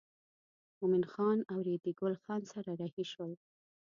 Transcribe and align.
مومن 0.79 1.03
خان 1.11 1.37
او 1.51 1.57
ریډي 1.67 1.91
ګل 1.99 2.13
خان 2.23 2.41
سره 2.53 2.71
رهي 2.81 3.05
شول. 3.11 3.31